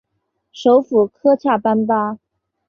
[0.51, 2.17] 首府科恰班巴。